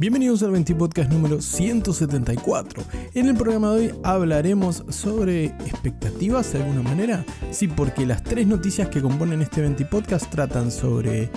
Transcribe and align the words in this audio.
Bienvenidos 0.00 0.42
al 0.42 0.52
20 0.52 0.76
Podcast 0.76 1.12
número 1.12 1.42
174. 1.42 2.82
En 3.12 3.28
el 3.28 3.36
programa 3.36 3.72
de 3.72 3.74
hoy 3.74 3.94
hablaremos 4.02 4.82
sobre 4.88 5.44
expectativas 5.44 6.54
de 6.54 6.62
alguna 6.62 6.80
manera. 6.80 7.22
Sí, 7.50 7.68
porque 7.68 8.06
las 8.06 8.24
tres 8.24 8.46
noticias 8.46 8.88
que 8.88 9.02
componen 9.02 9.42
este 9.42 9.60
20 9.60 9.84
Podcast 9.84 10.30
tratan 10.30 10.70
sobre 10.70 11.28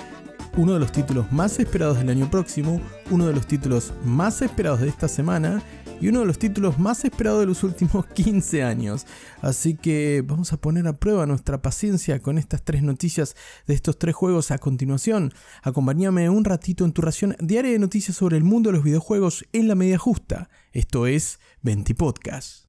uno 0.56 0.76
de 0.76 0.80
los 0.80 0.94
títulos 0.94 1.30
más 1.30 1.60
esperados 1.60 1.98
del 1.98 2.08
año 2.08 2.32
próximo, 2.32 2.80
uno 3.12 3.28
de 3.28 3.34
los 3.34 3.48
títulos 3.48 3.92
más 4.06 4.42
esperados 4.42 4.80
de 4.80 4.88
esta 4.88 5.10
semana 5.10 5.62
y 6.04 6.10
uno 6.10 6.20
de 6.20 6.26
los 6.26 6.38
títulos 6.38 6.80
más 6.80 7.06
esperados 7.06 7.40
de 7.40 7.46
los 7.46 7.64
últimos 7.64 8.06
15 8.14 8.62
años. 8.62 9.06
Así 9.42 9.76
que 9.76 10.22
vamos 10.28 10.52
a 10.52 10.58
poner 10.58 10.86
a 10.86 10.98
prueba 10.98 11.26
nuestra 11.26 11.62
paciencia 11.62 12.20
con 12.20 12.38
estas 12.38 12.62
tres 12.62 12.84
noticias 12.84 13.38
de 13.68 13.74
estos 13.74 13.98
tres 13.98 14.14
juegos 14.14 14.52
a 14.52 14.58
continuación. 14.58 15.32
Acompáñame 15.62 16.30
un 16.30 16.44
ratito 16.44 16.84
en 16.84 16.92
tu 16.92 17.02
ración 17.02 17.38
diaria 17.40 17.72
de 17.72 17.80
noticias 17.80 18.18
sobre 18.18 18.36
el 18.36 18.44
mundo 18.44 18.70
de 18.70 18.76
los 18.76 18.84
videojuegos 18.84 19.46
en 19.54 19.70
la 19.70 19.76
media 19.76 19.98
justa. 19.98 20.50
Esto 20.74 21.08
es 21.08 21.40
20 21.62 21.96
Podcast. 21.96 22.66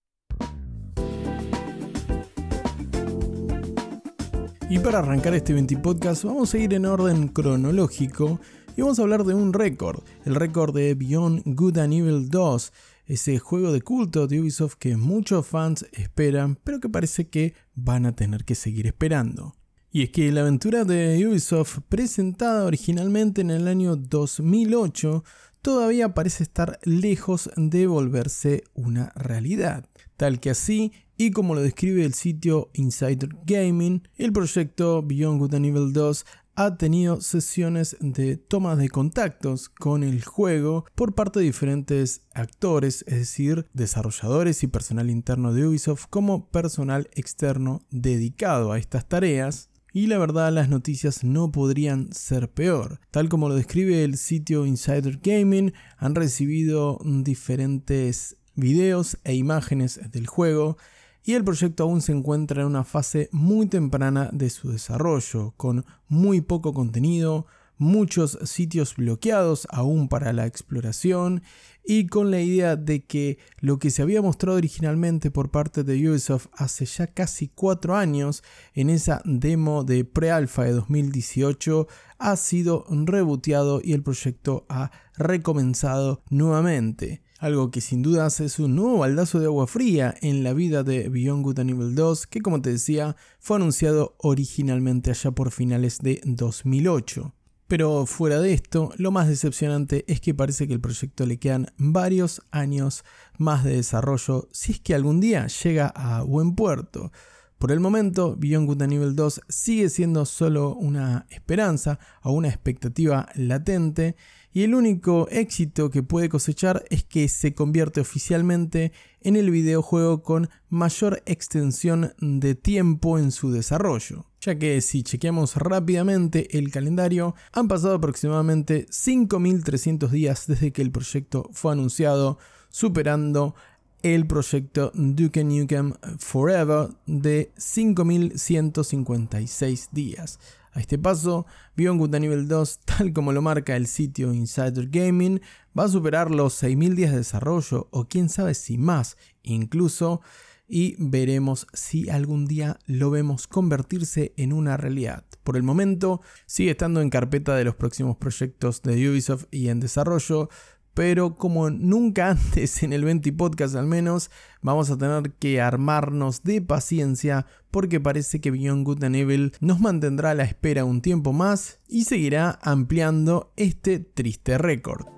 Y 4.70 4.78
para 4.78 5.01
arrancar 5.01 5.34
este 5.34 5.53
20 5.53 5.77
podcast 5.78 6.25
vamos 6.25 6.55
a 6.55 6.59
ir 6.59 6.73
en 6.73 6.87
orden 6.87 7.28
cronológico 7.28 8.41
y 8.77 8.83
vamos 8.83 8.98
a 8.98 9.03
hablar 9.03 9.25
de 9.25 9.34
un 9.34 9.53
récord, 9.53 10.01
el 10.25 10.34
récord 10.34 10.75
de 10.75 10.95
Beyond 10.95 11.42
Good 11.45 11.78
and 11.78 11.92
Evil 11.92 12.28
2, 12.28 12.73
ese 13.06 13.38
juego 13.38 13.72
de 13.72 13.82
culto 13.82 14.26
de 14.26 14.40
Ubisoft 14.40 14.76
que 14.76 14.96
muchos 14.96 15.46
fans 15.46 15.86
esperan, 15.92 16.58
pero 16.64 16.80
que 16.80 16.88
parece 16.88 17.28
que 17.28 17.55
van 17.74 18.06
a 18.06 18.16
tener 18.16 18.44
que 18.44 18.55
seguir 18.55 18.86
esperando. 18.86 19.55
Y 19.91 20.02
es 20.02 20.11
que 20.11 20.33
la 20.33 20.41
aventura 20.41 20.84
de 20.84 21.24
Ubisoft, 21.27 21.78
presentada 21.88 22.64
originalmente 22.64 23.42
en 23.42 23.50
el 23.50 23.69
año 23.69 23.94
2008, 23.94 25.22
todavía 25.62 26.14
parece 26.14 26.42
estar 26.42 26.80
lejos 26.83 27.48
de 27.56 27.86
volverse 27.86 28.64
una 28.74 29.12
realidad. 29.14 29.89
Tal 30.16 30.41
que 30.41 30.50
así, 30.50 30.92
y 31.16 31.30
como 31.30 31.55
lo 31.55 31.62
describe 31.62 32.05
el 32.05 32.14
sitio 32.14 32.70
Insider 32.74 33.30
Gaming, 33.46 34.02
el 34.16 34.33
proyecto 34.33 35.02
Beyond 35.02 35.39
Good 35.39 35.55
and 35.55 35.66
Evil 35.66 35.92
2 35.92 36.27
ha 36.56 36.77
tenido 36.77 37.20
sesiones 37.20 37.97
de 38.00 38.36
tomas 38.36 38.78
de 38.78 38.88
contactos 38.88 39.69
con 39.69 40.02
el 40.02 40.24
juego 40.24 40.84
por 40.94 41.14
parte 41.14 41.41
de 41.41 41.46
diferentes 41.46 42.22
actores, 42.33 43.05
es 43.08 43.19
decir, 43.19 43.66
desarrolladores 43.72 44.62
y 44.62 44.69
personal 44.69 45.11
interno 45.11 45.52
de 45.52 45.66
Ubisoft 45.66 46.06
como 46.08 46.48
personal 46.50 47.08
externo 47.14 47.83
dedicado 47.91 48.72
a 48.72 48.78
estas 48.78 49.08
tareas. 49.08 49.70
Y 49.92 50.08
la 50.08 50.19
verdad 50.19 50.52
las 50.52 50.69
noticias 50.69 51.22
no 51.22 51.52
podrían 51.52 52.12
ser 52.12 52.50
peor. 52.50 53.00
Tal 53.12 53.28
como 53.28 53.48
lo 53.48 53.55
describe 53.55 54.02
el 54.02 54.16
sitio 54.16 54.66
Insider 54.66 55.20
Gaming, 55.22 55.72
han 55.98 56.16
recibido 56.16 56.98
diferentes 57.05 58.36
videos 58.56 59.18
e 59.24 59.34
imágenes 59.34 60.00
del 60.11 60.27
juego 60.27 60.77
y 61.25 61.33
el 61.33 61.42
proyecto 61.42 61.84
aún 61.84 62.03
se 62.03 62.12
encuentra 62.12 62.62
en 62.62 62.69
una 62.69 62.84
fase 62.84 63.28
muy 63.33 63.67
temprana 63.67 64.28
de 64.33 64.50
su 64.50 64.70
desarrollo, 64.70 65.55
con 65.56 65.84
muy 66.06 66.42
poco 66.42 66.75
contenido, 66.75 67.47
muchos 67.77 68.39
sitios 68.44 68.94
bloqueados 68.94 69.67
aún 69.70 70.08
para 70.08 70.33
la 70.33 70.47
exploración 70.47 71.42
y 71.84 72.06
con 72.06 72.30
la 72.30 72.41
idea 72.41 72.77
de 72.77 73.05
que 73.05 73.39
lo 73.58 73.78
que 73.78 73.91
se 73.91 74.02
había 74.02 74.22
mostrado 74.22 74.58
originalmente 74.58 75.30
por 75.30 75.50
parte 75.50 75.83
de 75.83 76.08
Ubisoft 76.08 76.47
hace 76.52 76.86
ya 76.86 77.08
casi 77.08 77.48
cuatro 77.48 77.97
años 77.97 78.42
en 78.75 78.91
esa 78.91 79.22
demo 79.25 79.83
de 79.83 80.05
pre-alpha 80.05 80.64
de 80.64 80.72
2018 80.72 81.89
ha 82.18 82.36
sido 82.36 82.85
reboteado 82.89 83.80
y 83.83 83.92
el 83.92 84.02
proyecto 84.02 84.67
ha 84.68 84.91
recomenzado 85.17 86.23
nuevamente 86.30 87.23
algo 87.39 87.70
que 87.70 87.80
sin 87.80 88.02
dudas 88.02 88.40
es 88.40 88.58
un 88.58 88.77
nuevo 88.77 88.98
baldazo 88.98 89.40
de 89.40 89.46
agua 89.46 89.67
fría 89.67 90.14
en 90.22 90.45
la 90.45 90.52
vida 90.55 90.83
de 90.83 91.08
Beyond 91.08 91.42
Good 91.42 91.58
and 91.61 91.70
Evil 91.70 91.95
2, 91.95 92.27
que 92.27 92.40
como 92.40 92.62
te 92.62 92.70
decía, 92.70 93.17
fue 93.40 93.56
anunciado 93.56 94.17
originalmente 94.18 95.11
allá 95.11 95.30
por 95.33 95.50
finales 95.50 95.98
de 95.98 96.20
2008. 96.24 97.34
Pero 97.67 98.06
fuera 98.06 98.40
de 98.40 98.52
esto, 98.52 98.92
lo 98.98 99.11
más 99.11 99.28
decepcionante 99.28 100.05
es 100.06 100.20
que 100.20 100.34
parece 100.34 100.68
que 100.68 100.74
el 100.74 100.80
proyecto 100.80 101.27
le 101.27 101.39
quedan 101.39 101.73
varios 101.77 102.42
años 102.50 103.05
más 103.39 103.64
de 103.64 103.77
desarrollo 103.77 104.48
si 104.52 104.73
es 104.73 104.80
que 104.80 104.94
algún 104.94 105.20
día 105.20 105.46
llega 105.46 105.89
a 105.89 106.23
buen 106.23 106.55
puerto. 106.55 107.11
Por 107.58 107.73
el 107.73 107.80
momento, 107.80 108.36
Beyond 108.36 108.67
Good 108.67 108.83
and 108.83 108.92
Evil 108.92 109.17
2 109.17 109.40
sigue 109.48 109.89
siendo 109.89 110.27
solo 110.27 110.74
una 110.74 111.27
esperanza 111.30 111.98
o 112.23 112.33
una 112.33 112.48
expectativa 112.48 113.28
latente 113.34 114.17
y 114.55 114.63
el 114.63 114.75
único 114.75 115.29
éxito 115.31 115.91
que 115.91 116.05
puede 116.05 116.31
cosechar 116.31 116.85
es 116.89 117.03
que 117.03 117.29
se 117.29 117.55
convierte 117.55 118.01
oficialmente 118.01 118.92
en 119.20 119.35
el 119.35 119.51
videojuego 119.51 120.23
con 120.23 120.48
mayor 120.69 121.25
extensión 121.27 122.15
de 122.20 122.55
tiempo 122.55 123.19
en 123.19 123.33
su 123.33 123.51
desarrollo, 123.51 124.27
ya 124.41 124.57
que 124.57 124.81
si 124.81 125.03
chequeamos 125.03 125.57
rápidamente 125.57 126.57
el 126.57 126.70
calendario, 126.70 127.35
han 127.53 127.67
pasado 127.67 127.97
aproximadamente 127.97 128.87
5.300 128.87 130.09
días 130.09 130.47
desde 130.47 130.73
que 130.73 130.82
el 130.82 130.93
proyecto 130.93 131.50
fue 131.53 131.73
anunciado, 131.73 132.38
superando 132.71 133.56
el 134.05 134.29
proyecto 134.29 134.93
Duke 134.94 135.43
Nukem 135.43 135.94
Forever 136.19 136.91
de 137.06 137.50
5.156 137.56 139.88
días. 139.91 140.38
A 140.75 140.81
este 140.81 140.99
paso, 140.99 141.46
Beyond 141.76 142.00
Good 142.00 142.17
Nivel 142.17 142.49
2, 142.49 142.81
tal 142.85 143.12
como 143.12 143.32
lo 143.32 143.40
marca 143.40 143.76
el 143.76 143.87
sitio 143.87 144.35
Insider 144.35 144.88
Gaming, 144.88 145.40
va 145.79 145.85
a 145.85 145.88
superar 145.88 146.31
los 146.31 146.61
6.000 146.62 146.94
días 146.94 147.12
de 147.12 147.19
desarrollo 147.19 147.88
o 147.93 148.06
quién 148.06 148.29
sabe 148.29 148.55
si 148.55 148.76
más 148.76 149.17
incluso 149.43 150.20
y 150.67 150.96
veremos 150.99 151.67
si 151.73 152.11
algún 152.11 152.46
día 152.46 152.79
lo 152.87 153.11
vemos 153.11 153.46
convertirse 153.46 154.32
en 154.37 154.52
una 154.52 154.76
realidad. 154.76 155.25
Por 155.44 155.56
el 155.56 155.62
momento 155.62 156.23
sigue 156.46 156.73
estando 156.73 157.00
en 157.00 157.11
carpeta 157.11 157.55
de 157.55 157.64
los 157.64 157.76
próximos 157.76 158.17
proyectos 158.17 158.82
de 158.82 159.08
Ubisoft 159.08 159.44
y 159.50 159.69
en 159.69 159.79
desarrollo, 159.79 160.49
pero 160.94 161.34
como 161.34 161.70
nunca 161.70 162.31
antes 162.31 162.82
en 162.82 162.93
el 162.93 163.05
20 163.05 163.32
Podcast 163.34 163.75
al 163.75 163.87
menos, 163.87 164.31
vamos 164.62 164.90
a 164.90 164.96
tener 164.96 165.32
que 165.32 165.60
armarnos 165.60 166.43
de 166.43 166.62
paciencia 166.62 167.46
porque 167.70 168.00
parece 168.00 168.40
que 168.40 168.50
Beyond 168.50 168.87
Good 168.87 169.05
and 169.05 169.16
Evil 169.16 169.52
nos 169.60 169.81
mantendrá 169.81 170.31
a 170.31 170.34
la 170.34 170.44
espera 170.44 170.84
un 170.84 171.02
tiempo 171.02 171.32
más 171.32 171.81
y 171.88 172.05
seguirá 172.05 172.58
ampliando 172.62 173.52
este 173.56 173.99
triste 173.99 174.58
récord. 174.58 175.13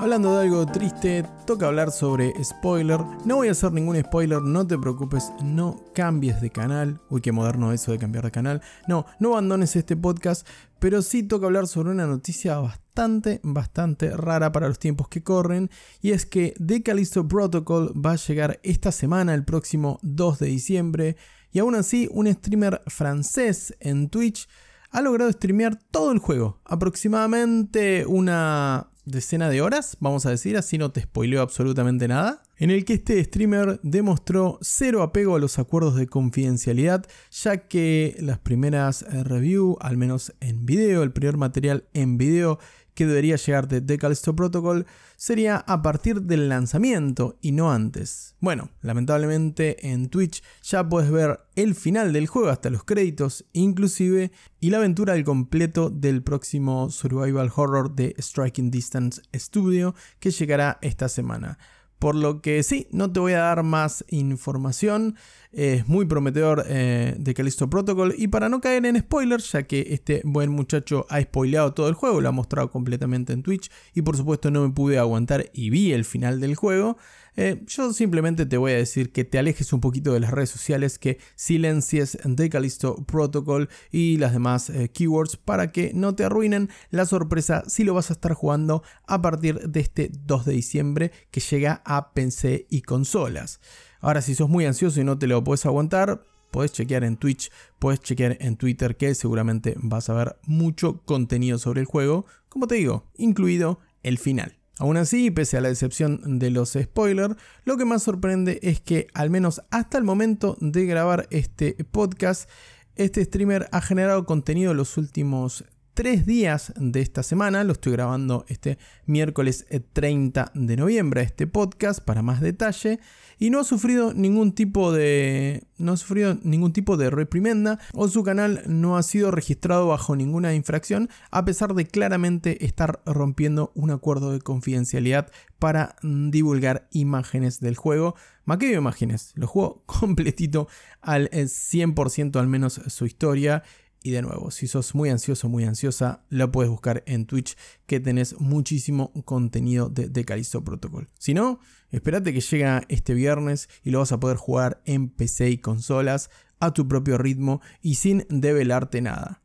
Hablando 0.00 0.36
de 0.36 0.44
algo 0.44 0.64
triste, 0.64 1.24
toca 1.44 1.66
hablar 1.66 1.90
sobre 1.90 2.32
spoiler. 2.44 3.00
No 3.24 3.34
voy 3.36 3.48
a 3.48 3.50
hacer 3.50 3.72
ningún 3.72 4.00
spoiler, 4.00 4.40
no 4.40 4.64
te 4.64 4.78
preocupes, 4.78 5.32
no 5.42 5.86
cambies 5.92 6.40
de 6.40 6.50
canal. 6.50 7.00
Uy, 7.10 7.20
qué 7.20 7.32
moderno 7.32 7.72
eso 7.72 7.90
de 7.90 7.98
cambiar 7.98 8.22
de 8.22 8.30
canal. 8.30 8.62
No, 8.86 9.06
no 9.18 9.32
abandones 9.32 9.74
este 9.74 9.96
podcast, 9.96 10.46
pero 10.78 11.02
sí 11.02 11.24
toca 11.24 11.46
hablar 11.46 11.66
sobre 11.66 11.90
una 11.90 12.06
noticia 12.06 12.58
bastante, 12.58 13.40
bastante 13.42 14.16
rara 14.16 14.52
para 14.52 14.68
los 14.68 14.78
tiempos 14.78 15.08
que 15.08 15.24
corren. 15.24 15.68
Y 16.00 16.12
es 16.12 16.26
que 16.26 16.54
The 16.64 16.84
Callisto 16.84 17.26
Protocol 17.26 17.92
va 17.94 18.12
a 18.12 18.16
llegar 18.16 18.60
esta 18.62 18.92
semana, 18.92 19.34
el 19.34 19.44
próximo 19.44 19.98
2 20.02 20.38
de 20.38 20.46
diciembre. 20.46 21.16
Y 21.50 21.58
aún 21.58 21.74
así, 21.74 22.08
un 22.12 22.32
streamer 22.32 22.82
francés 22.86 23.74
en 23.80 24.08
Twitch 24.10 24.48
ha 24.90 25.02
logrado 25.02 25.32
streamear 25.32 25.76
todo 25.90 26.12
el 26.12 26.18
juego. 26.18 26.60
Aproximadamente 26.64 28.06
una 28.06 28.90
decena 29.08 29.48
de 29.48 29.60
horas, 29.60 29.96
vamos 30.00 30.26
a 30.26 30.30
decir, 30.30 30.56
así 30.56 30.78
no 30.78 30.90
te 30.90 31.02
spoileo 31.02 31.42
absolutamente 31.42 32.08
nada, 32.08 32.42
en 32.56 32.70
el 32.70 32.84
que 32.84 32.94
este 32.94 33.22
streamer 33.24 33.80
demostró 33.82 34.58
cero 34.60 35.02
apego 35.02 35.36
a 35.36 35.38
los 35.38 35.58
acuerdos 35.58 35.96
de 35.96 36.06
confidencialidad, 36.06 37.06
ya 37.30 37.68
que 37.68 38.16
las 38.20 38.38
primeras 38.38 39.02
eh, 39.02 39.24
reviews, 39.24 39.76
al 39.80 39.96
menos 39.96 40.34
en 40.40 40.66
video, 40.66 41.02
el 41.02 41.12
primer 41.12 41.36
material 41.36 41.84
en 41.94 42.18
video 42.18 42.58
que 42.98 43.06
debería 43.06 43.36
llegar 43.36 43.68
de 43.68 43.80
The 43.80 43.96
Callisto 43.96 44.34
Protocol 44.34 44.84
sería 45.14 45.58
a 45.58 45.82
partir 45.82 46.22
del 46.22 46.48
lanzamiento 46.48 47.38
y 47.40 47.52
no 47.52 47.70
antes. 47.70 48.34
Bueno, 48.40 48.70
lamentablemente 48.80 49.92
en 49.92 50.08
Twitch 50.08 50.42
ya 50.64 50.88
puedes 50.88 51.08
ver 51.08 51.38
el 51.54 51.76
final 51.76 52.12
del 52.12 52.26
juego 52.26 52.48
hasta 52.48 52.70
los 52.70 52.82
créditos 52.82 53.44
inclusive 53.52 54.32
y 54.58 54.70
la 54.70 54.78
aventura 54.78 55.12
al 55.12 55.22
completo 55.22 55.90
del 55.90 56.24
próximo 56.24 56.90
survival 56.90 57.52
horror 57.54 57.94
de 57.94 58.16
Striking 58.18 58.72
Distance 58.72 59.22
Studio 59.32 59.94
que 60.18 60.32
llegará 60.32 60.80
esta 60.82 61.08
semana. 61.08 61.56
Por 61.98 62.14
lo 62.14 62.40
que 62.42 62.62
sí, 62.62 62.86
no 62.92 63.12
te 63.12 63.18
voy 63.18 63.32
a 63.32 63.40
dar 63.40 63.62
más 63.64 64.04
información. 64.08 65.16
Es 65.50 65.88
muy 65.88 66.06
prometedor 66.06 66.64
eh, 66.68 67.16
de 67.18 67.34
Callisto 67.34 67.68
Protocol. 67.68 68.14
Y 68.16 68.28
para 68.28 68.48
no 68.48 68.60
caer 68.60 68.86
en 68.86 68.98
spoilers, 68.98 69.50
ya 69.52 69.64
que 69.64 69.86
este 69.90 70.22
buen 70.24 70.50
muchacho 70.50 71.06
ha 71.10 71.20
spoileado 71.20 71.74
todo 71.74 71.88
el 71.88 71.94
juego, 71.94 72.20
lo 72.20 72.28
ha 72.28 72.32
mostrado 72.32 72.70
completamente 72.70 73.32
en 73.32 73.42
Twitch. 73.42 73.70
Y 73.94 74.02
por 74.02 74.16
supuesto 74.16 74.50
no 74.50 74.66
me 74.66 74.72
pude 74.72 74.98
aguantar 74.98 75.50
y 75.52 75.70
vi 75.70 75.92
el 75.92 76.04
final 76.04 76.40
del 76.40 76.54
juego. 76.54 76.98
Eh, 77.40 77.62
yo 77.68 77.92
simplemente 77.92 78.46
te 78.46 78.56
voy 78.56 78.72
a 78.72 78.78
decir 78.78 79.12
que 79.12 79.22
te 79.22 79.38
alejes 79.38 79.72
un 79.72 79.80
poquito 79.80 80.12
de 80.12 80.18
las 80.18 80.32
redes 80.32 80.50
sociales, 80.50 80.98
que 80.98 81.20
silencies 81.36 82.18
de 82.24 82.50
Callisto 82.50 82.96
Protocol 83.04 83.68
y 83.92 84.16
las 84.16 84.32
demás 84.32 84.70
eh, 84.70 84.88
keywords 84.88 85.36
para 85.36 85.70
que 85.70 85.92
no 85.94 86.16
te 86.16 86.24
arruinen 86.24 86.68
la 86.90 87.06
sorpresa 87.06 87.62
si 87.68 87.84
lo 87.84 87.94
vas 87.94 88.10
a 88.10 88.14
estar 88.14 88.32
jugando 88.32 88.82
a 89.06 89.22
partir 89.22 89.60
de 89.68 89.78
este 89.78 90.10
2 90.26 90.46
de 90.46 90.52
diciembre 90.52 91.12
que 91.30 91.38
llega 91.38 91.80
a 91.84 92.12
PC 92.12 92.66
y 92.70 92.82
consolas. 92.82 93.60
Ahora, 94.00 94.20
si 94.20 94.34
sos 94.34 94.48
muy 94.48 94.66
ansioso 94.66 95.00
y 95.00 95.04
no 95.04 95.16
te 95.16 95.28
lo 95.28 95.44
puedes 95.44 95.64
aguantar, 95.64 96.24
puedes 96.50 96.72
chequear 96.72 97.04
en 97.04 97.16
Twitch, 97.16 97.52
puedes 97.78 98.00
chequear 98.00 98.36
en 98.40 98.56
Twitter 98.56 98.96
que 98.96 99.14
seguramente 99.14 99.76
vas 99.76 100.10
a 100.10 100.14
ver 100.14 100.36
mucho 100.42 101.02
contenido 101.04 101.58
sobre 101.58 101.82
el 101.82 101.86
juego, 101.86 102.26
como 102.48 102.66
te 102.66 102.74
digo, 102.74 103.06
incluido 103.16 103.78
el 104.02 104.18
final. 104.18 104.57
Aún 104.78 104.96
así, 104.96 105.30
pese 105.30 105.56
a 105.56 105.60
la 105.60 105.68
decepción 105.68 106.38
de 106.38 106.50
los 106.50 106.76
spoilers, 106.80 107.34
lo 107.64 107.76
que 107.76 107.84
más 107.84 108.04
sorprende 108.04 108.60
es 108.62 108.80
que 108.80 109.08
al 109.12 109.28
menos 109.28 109.60
hasta 109.70 109.98
el 109.98 110.04
momento 110.04 110.56
de 110.60 110.86
grabar 110.86 111.26
este 111.30 111.72
podcast, 111.90 112.48
este 112.94 113.24
streamer 113.24 113.68
ha 113.72 113.80
generado 113.80 114.24
contenido 114.24 114.74
los 114.74 114.96
últimos 114.96 115.64
tres 115.98 116.26
días 116.26 116.72
de 116.76 117.00
esta 117.00 117.24
semana. 117.24 117.64
Lo 117.64 117.72
estoy 117.72 117.90
grabando 117.90 118.44
este 118.46 118.78
miércoles 119.06 119.66
30 119.94 120.52
de 120.54 120.76
noviembre, 120.76 121.22
este 121.22 121.48
podcast, 121.48 121.98
para 122.04 122.22
más 122.22 122.40
detalle. 122.40 123.00
Y 123.40 123.50
no 123.50 123.58
ha 123.58 123.64
sufrido 123.64 124.14
ningún 124.14 124.52
tipo 124.52 124.92
de. 124.92 125.66
No 125.76 125.94
ha 125.94 125.96
sufrido 125.96 126.38
ningún 126.44 126.72
tipo 126.72 126.96
de 126.96 127.10
reprimenda. 127.10 127.80
O 127.94 128.06
su 128.06 128.22
canal 128.22 128.62
no 128.68 128.96
ha 128.96 129.02
sido 129.02 129.32
registrado 129.32 129.88
bajo 129.88 130.14
ninguna 130.14 130.54
infracción. 130.54 131.08
A 131.32 131.44
pesar 131.44 131.74
de 131.74 131.84
claramente 131.84 132.64
estar 132.64 133.02
rompiendo 133.04 133.72
un 133.74 133.90
acuerdo 133.90 134.30
de 134.30 134.40
confidencialidad 134.40 135.32
para 135.58 135.96
divulgar 136.04 136.86
imágenes 136.92 137.58
del 137.58 137.74
juego. 137.74 138.14
Maquedo 138.44 138.78
imágenes. 138.78 139.32
Lo 139.34 139.48
juego 139.48 139.82
completito 139.86 140.68
al 141.00 141.28
100% 141.30 142.36
eh, 142.36 142.38
al 142.38 142.46
menos 142.46 142.80
su 142.86 143.04
historia. 143.04 143.64
Y 144.02 144.12
de 144.12 144.22
nuevo, 144.22 144.50
si 144.50 144.68
sos 144.68 144.94
muy 144.94 145.10
ansioso, 145.10 145.48
muy 145.48 145.64
ansiosa, 145.64 146.24
la 146.28 146.50
puedes 146.50 146.70
buscar 146.70 147.02
en 147.06 147.26
Twitch, 147.26 147.56
que 147.86 148.00
tenés 148.00 148.38
muchísimo 148.40 149.12
contenido 149.24 149.88
de, 149.88 150.08
de 150.08 150.24
Callisto 150.24 150.62
Protocol. 150.62 151.08
Si 151.18 151.34
no, 151.34 151.58
espérate 151.90 152.32
que 152.32 152.40
llega 152.40 152.82
este 152.88 153.14
viernes 153.14 153.68
y 153.82 153.90
lo 153.90 153.98
vas 153.98 154.12
a 154.12 154.20
poder 154.20 154.36
jugar 154.36 154.82
en 154.84 155.08
PC 155.08 155.50
y 155.50 155.58
consolas 155.58 156.30
a 156.60 156.72
tu 156.72 156.86
propio 156.86 157.18
ritmo 157.18 157.60
y 157.82 157.96
sin 157.96 158.24
develarte 158.28 159.00
nada. 159.00 159.42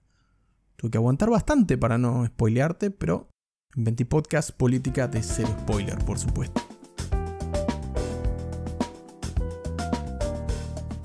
Tuve 0.76 0.92
que 0.92 0.98
aguantar 0.98 1.30
bastante 1.30 1.78
para 1.78 1.98
no 1.98 2.26
spoilearte, 2.26 2.92
pero 2.92 3.30
en 3.76 3.86
20 3.86 4.06
Podcast, 4.06 4.52
política 4.52 5.08
de 5.08 5.24
ser 5.24 5.48
spoiler, 5.48 5.98
por 6.06 6.20
supuesto. 6.20 6.73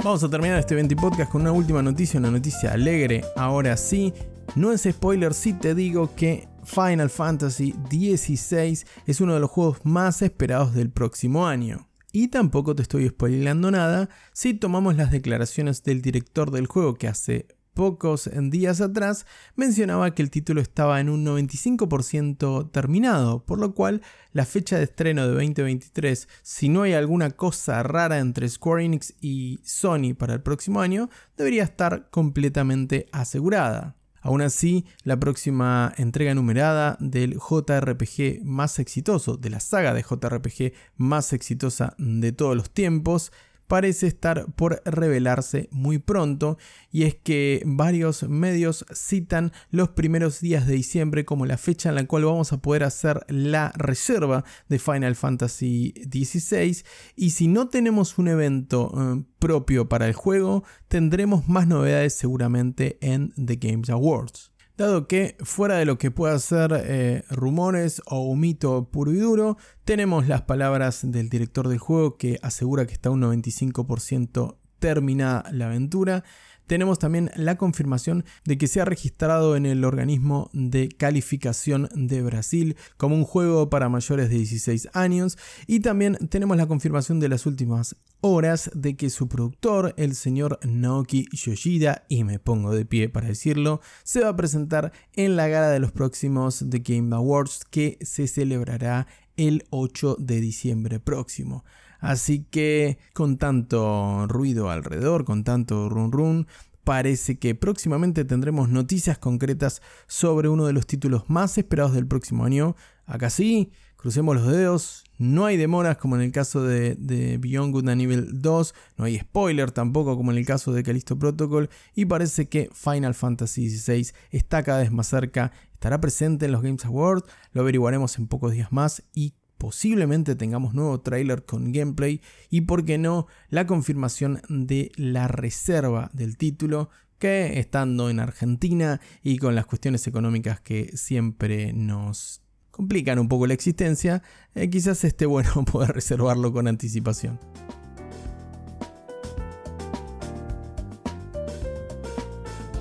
Vamos 0.09 0.25
a 0.25 0.31
terminar 0.31 0.59
este 0.59 0.75
20 0.75 0.97
podcast 0.97 1.31
con 1.31 1.43
una 1.43 1.53
última 1.53 1.83
noticia, 1.83 2.19
una 2.19 2.31
noticia 2.31 2.73
alegre. 2.73 3.23
Ahora 3.37 3.77
sí, 3.77 4.15
no 4.57 4.73
es 4.73 4.89
spoiler 4.91 5.35
si 5.35 5.53
te 5.53 5.75
digo 5.75 6.15
que 6.17 6.49
Final 6.65 7.11
Fantasy 7.11 7.75
XVI 7.91 8.87
es 9.05 9.21
uno 9.21 9.35
de 9.35 9.41
los 9.41 9.51
juegos 9.51 9.85
más 9.85 10.23
esperados 10.23 10.73
del 10.73 10.91
próximo 10.91 11.47
año. 11.47 11.91
Y 12.11 12.29
tampoco 12.29 12.75
te 12.75 12.81
estoy 12.81 13.07
spoilando 13.07 13.71
nada 13.71 14.09
si 14.33 14.55
tomamos 14.55 14.97
las 14.97 15.11
declaraciones 15.11 15.83
del 15.83 16.01
director 16.01 16.53
del 16.53 16.69
juego 16.69 16.95
que 16.95 17.09
hace 17.09 17.47
pocos 17.79 18.29
días 18.51 18.81
atrás 18.81 19.25
mencionaba 19.55 20.13
que 20.13 20.21
el 20.21 20.33
título 20.33 20.61
estaba 20.61 20.99
en 20.99 21.09
un 21.09 21.25
95% 21.25 22.73
terminado, 22.73 23.47
por 23.47 23.61
lo 23.61 23.73
cual 23.73 24.03
la 24.33 24.45
fecha 24.45 24.79
de 24.79 24.83
estreno 24.83 25.23
de 25.23 25.35
2023, 25.35 26.29
si 26.43 26.69
no 26.69 26.83
hay 26.83 26.95
alguna 26.95 27.31
cosa 27.31 27.85
rara 27.85 28.19
entre 28.19 28.49
Square 28.49 28.85
Enix 28.85 29.15
y 29.21 29.61
Sony 29.63 30.15
para 30.19 30.35
el 30.35 30.43
próximo 30.43 30.81
año, 30.81 31.09
debería 31.37 31.63
estar 31.63 32.11
completamente 32.11 33.07
asegurada. 33.13 33.95
Aún 34.23 34.43
así, 34.43 34.85
la 35.05 35.21
próxima 35.21 35.95
entrega 35.97 36.35
numerada 36.35 36.97
del 36.99 37.35
JRPG 37.35 38.43
más 38.43 38.81
exitoso, 38.81 39.37
de 39.37 39.51
la 39.51 39.61
saga 39.61 39.95
de 39.95 40.03
JRPG 40.03 40.73
más 40.97 41.33
exitosa 41.33 41.95
de 41.97 42.33
todos 42.33 42.57
los 42.57 42.71
tiempos, 42.71 43.31
parece 43.69 44.07
estar 44.07 44.47
por 44.55 44.83
revelarse 44.85 45.69
muy 45.71 45.99
pronto 45.99 46.59
y 46.91 47.05
es 47.05 47.15
que 47.15 47.63
varios 47.65 48.25
medios 48.29 48.85
citan 48.93 49.53
los 49.71 49.91
primeros 49.91 50.41
días 50.41 50.67
de 50.67 50.75
diciembre 50.75 51.25
como 51.25 51.47
la 51.47 51.59
fecha 51.59 51.91
en 51.91 51.95
la 51.95 52.07
cual 52.07 52.25
vamos 52.25 52.53
a 52.53 52.61
poder 52.61 52.83
hacer 52.83 53.25
la 53.29 53.73
reserva 53.77 54.45
de 54.69 54.79
Final 54.79 55.15
Fantasy 55.15 55.95
XVI 56.11 56.83
y 57.15 57.31
si 57.31 57.47
no 57.47 57.69
tenemos 57.69 58.19
un 58.19 58.29
evento 58.29 58.91
eh, 58.97 59.23
propio 59.39 59.89
para 59.89 60.07
el 60.07 60.15
juego 60.15 60.65
tendremos 60.89 61.49
más 61.49 61.67
novedades 61.69 62.15
seguramente 62.15 62.99
en 63.03 63.33
The 63.37 63.57
Games 63.57 63.91
Awards 63.91 64.51
dado 64.79 65.09
que 65.09 65.37
fuera 65.41 65.77
de 65.77 65.85
lo 65.85 65.99
que 65.99 66.11
pueda 66.11 66.39
ser 66.39 66.71
eh, 66.73 67.25
rumores 67.31 68.01
o 68.07 68.23
un 68.23 68.41
mito 68.41 68.89
puro 68.91 69.13
y 69.13 69.19
duro, 69.19 69.59
tenemos 69.85 70.29
las 70.29 70.43
palabras 70.43 71.01
del 71.03 71.29
director 71.29 71.69
del 71.69 71.79
juego 71.79 72.17
que 72.17 72.39
asegura 72.43 72.87
que 72.87 72.93
está 72.93 73.11
un 73.11 73.21
95% 73.21 74.58
terminada 74.79 75.45
la 75.53 75.67
aventura 75.67 76.25
tenemos 76.69 76.99
también 76.99 77.31
la 77.35 77.57
confirmación 77.57 78.25
de 78.45 78.59
que 78.59 78.69
se 78.69 78.81
ha 78.81 78.85
registrado 78.85 79.57
en 79.57 79.65
el 79.65 79.85
organismo 79.85 80.51
de 80.53 80.91
calificación 80.91 81.89
de 81.95 82.23
Brasil 82.23 82.77
como 82.99 83.17
un 83.17 83.25
juego 83.25 83.71
para 83.71 83.89
mayores 83.89 84.29
de 84.29 84.37
16 84.37 84.91
años 84.93 85.39
y 85.67 85.81
también 85.81 86.17
tenemos 86.29 86.59
la 86.59 86.67
confirmación 86.67 87.21
de 87.21 87.31
las 87.31 87.47
últimas 87.47 87.97
horas 88.21 88.71
de 88.75 88.97
que 88.97 89.09
su 89.09 89.29
productor, 89.29 89.95
el 89.97 90.15
señor 90.15 90.61
Naoki 90.63 91.27
Yoshida, 91.33 92.05
y 92.09 92.25
me 92.25 92.39
pongo 92.39 92.75
de 92.75 92.85
pie 92.85 93.09
para 93.09 93.29
decirlo, 93.29 93.81
se 94.05 94.21
va 94.21 94.29
a 94.29 94.37
presentar 94.37 94.93
en 95.15 95.37
la 95.37 95.49
gala 95.49 95.71
de 95.71 95.81
los 95.81 95.93
próximos 95.93 96.63
The 96.69 96.81
Game 96.81 97.17
Awards 97.17 97.65
que 97.71 97.97
se 98.03 98.27
celebrará 98.29 99.07
el 99.39 99.65
8 99.71 100.17
de 100.19 100.41
diciembre 100.43 101.01
próximo. 101.01 101.65
Así 101.99 102.45
que 102.45 102.99
con 103.13 103.39
tanto 103.39 104.27
ruido 104.29 104.71
alrededor, 104.71 105.25
con 105.25 105.45
tanto 105.45 105.89
run 105.89 106.13
run, 106.13 106.47
parece 106.89 107.39
que 107.39 107.55
próximamente 107.55 108.25
tendremos 108.25 108.71
noticias 108.71 109.19
concretas 109.19 109.83
sobre 110.07 110.49
uno 110.49 110.65
de 110.65 110.73
los 110.73 110.87
títulos 110.87 111.25
más 111.29 111.59
esperados 111.59 111.93
del 111.93 112.07
próximo 112.07 112.45
año. 112.45 112.77
Acá 113.05 113.29
sí, 113.31 113.73
crucemos 113.97 114.37
los 114.37 114.47
dedos, 114.47 115.05
no 115.19 115.45
hay 115.45 115.57
demoras 115.57 115.97
como 115.99 116.17
en 116.17 116.23
el 116.23 116.33
caso 116.33 116.63
de, 116.63 116.97
Beyond 117.41 117.73
Good 117.73 117.89
and 117.89 118.01
Evil 118.01 118.41
2, 118.41 118.75
no 118.97 119.05
hay 119.05 119.19
spoiler 119.19 119.73
tampoco 119.73 120.17
como 120.17 120.31
en 120.31 120.39
el 120.39 120.47
caso 120.47 120.73
de 120.73 120.83
Callisto 120.83 121.19
Protocol. 121.19 121.69
Y 121.95 122.07
parece 122.07 122.49
que 122.49 122.71
Final 122.73 123.15
Fantasy 123.15 123.69
XVI 123.69 124.13
está 124.31 124.63
cada 124.63 124.79
vez 124.79 124.93
más 124.93 125.09
cerca, 125.09 125.53
estará 125.73 126.01
presente 126.01 126.47
en 126.47 126.53
los 126.53 126.63
Games 126.63 126.85
Awards, 126.85 127.25
lo 127.53 127.63
averiguaremos 127.63 128.17
en 128.19 128.29
pocos 128.29 128.53
días 128.53 128.73
más 128.73 129.03
y 129.13 129.35
posiblemente 129.59 130.37
tengamos 130.37 130.73
nuevo 130.75 131.01
trailer 131.01 131.45
con 131.45 131.73
gameplay 131.73 132.21
y, 132.49 132.63
por 132.63 132.85
qué 132.85 132.97
no, 132.97 133.27
la 133.51 133.67
confirmación 133.67 134.41
de 134.49 134.93
la 134.97 135.29
reserva 135.29 136.11
del 136.15 136.37
título 136.37 136.91
que 137.19 137.59
estando 137.59 138.11
en 138.11 138.21
Argentina 138.21 139.01
y 139.23 139.39
con 139.39 139.55
las 139.55 139.67
cuestiones 139.67 140.07
económicas 140.07 140.61
que 140.61 140.97
siempre 140.97 141.73
nos 141.73 142.41
complican 142.71 143.19
un 143.19 143.29
poco 143.29 143.47
la 143.49 143.55
existencia, 143.55 144.23
eh, 144.55 144.71
quizás 144.71 145.03
esté 145.03 145.27
bueno 145.27 145.65
poder 145.71 145.91
reservarlo 145.91 146.53
con 146.53 146.69
anticipación. 146.69 147.41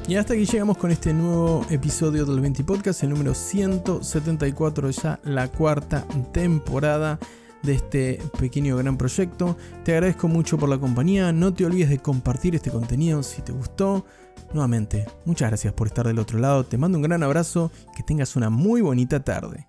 Y 0.07 0.15
hasta 0.15 0.35
aquí 0.35 0.45
llegamos 0.45 0.77
con 0.77 0.89
este 0.89 1.13
nuevo 1.13 1.65
episodio 1.69 2.25
del 2.25 2.39
20 2.39 2.63
Podcast, 2.63 3.03
el 3.03 3.09
número 3.09 3.33
174, 3.33 4.89
ya 4.91 5.19
la 5.25 5.49
cuarta 5.49 6.07
temporada 6.31 7.19
de 7.61 7.73
este 7.73 8.21
pequeño 8.39 8.77
gran 8.77 8.97
proyecto. 8.97 9.57
Te 9.83 9.91
agradezco 9.91 10.29
mucho 10.29 10.57
por 10.57 10.69
la 10.69 10.77
compañía, 10.77 11.33
no 11.33 11.53
te 11.53 11.65
olvides 11.65 11.89
de 11.89 11.99
compartir 11.99 12.55
este 12.55 12.71
contenido 12.71 13.21
si 13.21 13.41
te 13.41 13.51
gustó. 13.51 14.05
Nuevamente, 14.53 15.05
muchas 15.25 15.49
gracias 15.49 15.73
por 15.73 15.87
estar 15.87 16.07
del 16.07 16.19
otro 16.19 16.39
lado, 16.39 16.63
te 16.63 16.77
mando 16.77 16.97
un 16.97 17.03
gran 17.03 17.21
abrazo, 17.21 17.69
que 17.93 18.01
tengas 18.01 18.37
una 18.37 18.49
muy 18.49 18.79
bonita 18.79 19.19
tarde. 19.19 19.67